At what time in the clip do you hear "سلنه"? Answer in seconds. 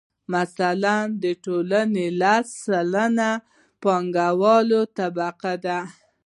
2.63-3.31